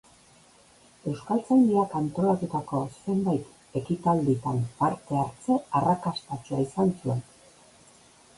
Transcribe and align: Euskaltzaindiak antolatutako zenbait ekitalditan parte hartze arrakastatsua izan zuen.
Euskaltzaindiak 1.09 1.93
antolatutako 1.99 2.79
zenbait 3.01 3.77
ekitalditan 3.81 4.63
parte 4.81 5.21
hartze 5.21 5.59
arrakastatsua 5.83 6.65
izan 6.67 6.93
zuen. 7.03 7.25